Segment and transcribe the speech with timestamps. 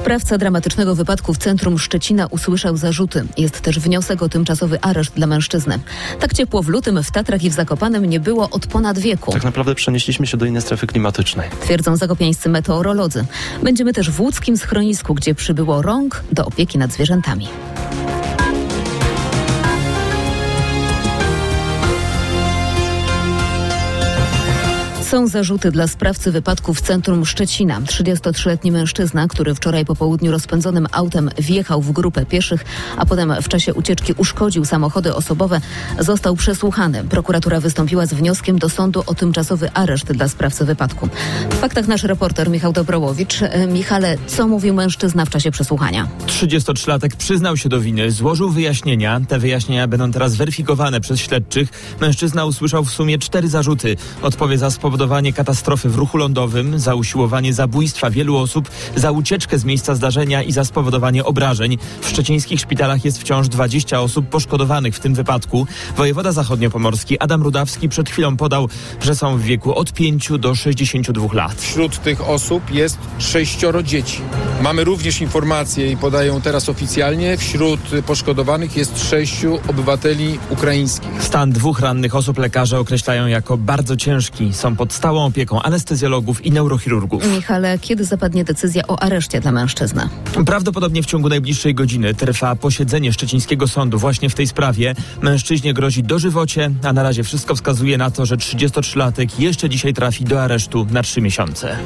[0.00, 3.24] Sprawca dramatycznego wypadku w centrum Szczecina usłyszał zarzuty.
[3.36, 5.78] Jest też wniosek o tymczasowy areszt dla mężczyzny.
[6.20, 9.32] Tak ciepło w lutym w Tatrach i w Zakopanem nie było od ponad wieku.
[9.32, 11.50] Tak naprawdę przenieśliśmy się do innej strefy klimatycznej.
[11.60, 13.24] Twierdzą zakopiańscy meteorolodzy.
[13.62, 17.48] Będziemy też w łódzkim schronisku, gdzie przybyło rąk do opieki nad zwierzętami.
[25.10, 27.80] Są zarzuty dla sprawcy wypadku w centrum Szczecina.
[27.80, 32.64] 33-letni mężczyzna, który wczoraj po południu rozpędzonym autem wjechał w grupę pieszych,
[32.96, 35.60] a potem w czasie ucieczki uszkodził samochody osobowe,
[35.98, 37.04] został przesłuchany.
[37.04, 41.08] Prokuratura wystąpiła z wnioskiem do sądu o tymczasowy areszt dla sprawcy wypadku.
[41.50, 43.42] W faktach nasz reporter Michał Dobrołowicz.
[43.42, 46.08] E, Michale, co mówił mężczyzna w czasie przesłuchania?
[46.26, 49.20] 33-latek przyznał się do winy, złożył wyjaśnienia.
[49.28, 51.68] Te wyjaśnienia będą teraz weryfikowane przez śledczych.
[52.00, 53.96] Mężczyzna usłyszał w sumie cztery zarzuty.
[54.22, 54.70] Odpowie za
[55.34, 60.52] katastrofy w ruchu lądowym, za usiłowanie zabójstwa wielu osób, za ucieczkę z miejsca zdarzenia i
[60.52, 61.78] za spowodowanie obrażeń.
[62.00, 65.66] W szczecińskich szpitalach jest wciąż 20 osób poszkodowanych w tym wypadku.
[65.96, 68.68] Wojewoda zachodniopomorski Adam Rudawski przed chwilą podał,
[69.00, 71.54] że są w wieku od 5 do 62 lat.
[71.54, 74.20] Wśród tych osób jest sześcioro dzieci.
[74.62, 81.22] Mamy również informacje i podają teraz oficjalnie, wśród poszkodowanych jest sześciu obywateli ukraińskich.
[81.22, 84.54] Stan dwóch rannych osób lekarze określają jako bardzo ciężki.
[84.54, 87.36] Są pod stałą opieką anestezjologów i neurochirurgów.
[87.36, 90.08] Michale, kiedy zapadnie decyzja o areszcie dla mężczyzny?
[90.46, 94.94] Prawdopodobnie w ciągu najbliższej godziny trwa posiedzenie szczecińskiego sądu właśnie w tej sprawie.
[95.22, 100.24] Mężczyźnie grozi dożywocie, a na razie wszystko wskazuje na to, że 33-latek jeszcze dzisiaj trafi
[100.24, 101.76] do aresztu na trzy miesiące.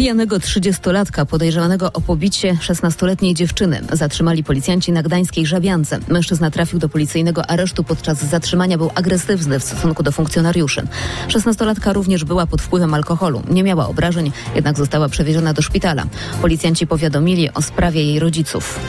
[0.00, 5.98] Pijanego 30-latka podejrzanego o pobicie 16-letniej dziewczyny zatrzymali policjanci na gdańskiej Żabiance.
[6.08, 10.82] Mężczyzna trafił do policyjnego aresztu podczas zatrzymania był agresywny w stosunku do funkcjonariuszy.
[11.28, 13.42] 16-latka również była pod wpływem alkoholu.
[13.50, 16.04] Nie miała obrażeń, jednak została przewieziona do szpitala.
[16.42, 18.80] Policjanci powiadomili o sprawie jej rodziców.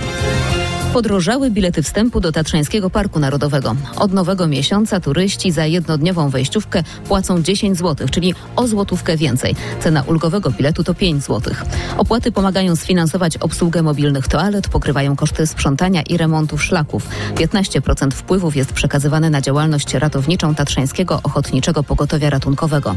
[0.94, 3.76] Podrożały bilety wstępu do Tatrzańskiego Parku Narodowego.
[3.98, 9.56] Od nowego miesiąca turyści za jednodniową wejściówkę płacą 10 zł, czyli o złotówkę więcej.
[9.80, 11.54] Cena ulgowego biletu to 5 zł.
[11.98, 17.08] Opłaty pomagają sfinansować obsługę mobilnych toalet, pokrywają koszty sprzątania i remontów szlaków.
[17.36, 22.96] 15% wpływów jest przekazywane na działalność ratowniczą Tatrzańskiego Ochotniczego Pogotowia Ratunkowego.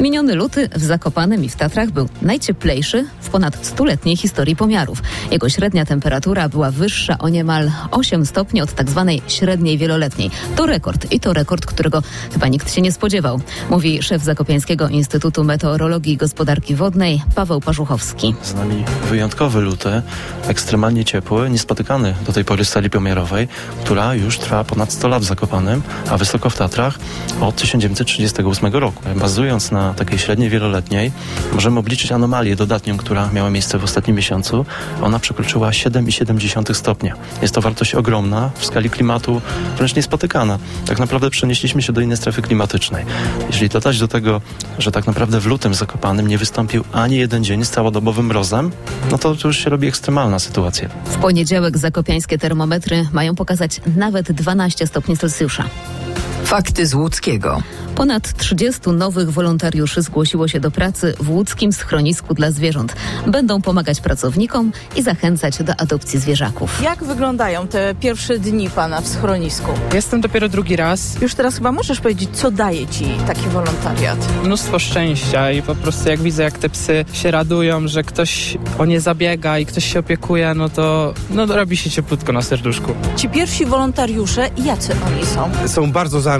[0.00, 5.02] Miniony luty w Zakopanem i w Tatrach był najcieplejszy w ponad stuletniej historii pomiarów.
[5.30, 10.30] Jego średnia temperatura była wyższa o niemal 8 stopni od tak zwanej średniej wieloletniej.
[10.56, 12.02] To rekord i to rekord, którego
[12.32, 13.40] chyba nikt się nie spodziewał,
[13.70, 18.34] mówi szef Zakopiańskiego Instytutu Meteorologii i Gospodarki Wodnej Paweł Paszuchowski.
[18.42, 20.02] Z nami wyjątkowy luty,
[20.48, 23.48] ekstremalnie ciepły, niespotykany do tej pory skali pomiarowej,
[23.84, 26.98] która już trwa ponad 100 lat w Zakopanem, a wysoko w Tatrach
[27.40, 29.02] od 1938 roku.
[29.16, 31.12] Bazując na takiej średniej wieloletniej
[31.52, 34.66] możemy obliczyć anomalię dodatnią, która miała miejsce w ostatnim miesiącu.
[35.02, 37.14] Ona przekroczyła 7,7 stopnia.
[37.42, 39.40] Jest to wartość ogromna, w skali klimatu
[39.76, 40.58] wręcz niespotykana.
[40.86, 43.04] Tak naprawdę przenieśliśmy się do innej strefy klimatycznej.
[43.46, 44.40] Jeżeli dodać do tego,
[44.78, 48.70] że tak naprawdę w lutym Zakopanym nie wystąpił ani jeden dzień z całodobowym mrozem,
[49.10, 50.88] no to, już się robi ekstremalna sytuacja.
[51.04, 55.64] W poniedziałek zakopiańskie termometry mają pokazać nawet 12 stopni Celsjusza.
[56.50, 57.62] Fakty z Łódzkiego.
[57.94, 62.96] Ponad 30 nowych wolontariuszy zgłosiło się do pracy w łódzkim schronisku dla zwierząt.
[63.26, 66.82] Będą pomagać pracownikom i zachęcać do adopcji zwierzaków.
[66.82, 69.70] Jak wyglądają te pierwsze dni pana w schronisku?
[69.94, 71.20] Jestem dopiero drugi raz.
[71.22, 74.18] Już teraz chyba możesz powiedzieć, co daje ci taki wolontariat?
[74.44, 78.84] Mnóstwo szczęścia i po prostu jak widzę, jak te psy się radują, że ktoś o
[78.84, 82.92] nie zabiega i ktoś się opiekuje, no to no, robi się cieplutko na serduszku.
[83.16, 85.68] Ci pierwsi wolontariusze, jacy oni są?
[85.68, 86.39] Są bardzo zaangażowani.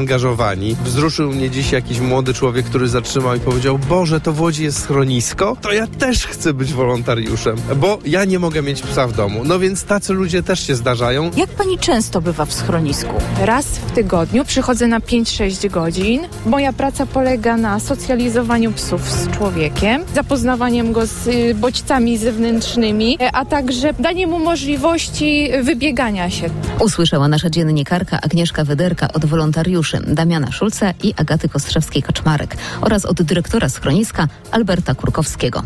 [0.84, 4.78] Wzruszył mnie dziś jakiś młody człowiek, który zatrzymał i powiedział: Boże, to w Łodzi jest
[4.78, 5.56] schronisko?
[5.60, 9.42] To ja też chcę być wolontariuszem, bo ja nie mogę mieć psa w domu.
[9.44, 11.30] No więc tacy ludzie też się zdarzają.
[11.36, 13.14] Jak pani często bywa w schronisku?
[13.40, 16.20] Raz w tygodniu przychodzę na 5-6 godzin.
[16.46, 23.44] Moja praca polega na socjalizowaniu psów z człowiekiem, zapoznawaniem go z y, bodźcami zewnętrznymi, a
[23.44, 26.50] także danie mu możliwości wybiegania się.
[26.80, 33.68] Usłyszała nasza dziennikarka Agnieszka Wyderka od wolontariuszy Damiana Szulca i Agaty Kostrzewskiej-Kaczmarek oraz od dyrektora
[33.68, 35.62] schroniska Alberta Kurkowskiego.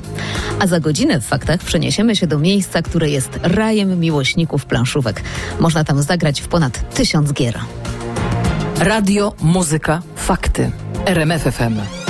[0.58, 5.22] A za godzinę w faktach przeniesiemy się do miejsca, które jest rajem miłośników planszówek.
[5.60, 7.58] Można tam zagrać w ponad tysiąc gier.
[8.80, 10.70] Radio, muzyka, fakty.
[11.06, 12.03] RMF FM.